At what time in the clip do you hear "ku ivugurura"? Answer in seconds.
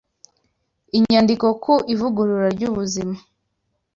1.63-2.47